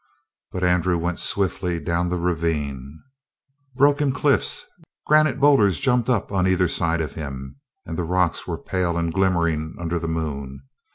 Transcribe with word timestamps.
But 0.51 0.63
Andrew 0.63 0.97
went 0.97 1.19
swiftly 1.19 1.79
down 1.79 2.09
the 2.09 2.17
ravine. 2.17 3.03
Broken 3.75 4.11
cliffs, 4.11 4.65
granite 5.05 5.39
boulders 5.39 5.79
jumped 5.79 6.09
up 6.09 6.31
on 6.31 6.47
either 6.47 6.67
side 6.67 7.01
of 7.01 7.13
him, 7.13 7.57
and 7.85 7.99
the 7.99 8.03
rocks 8.03 8.47
were 8.47 8.57
pale 8.57 8.97
and 8.97 9.13
glimmering 9.13 9.75
under 9.77 9.99
the 9.99 10.07
moon. 10.07 10.63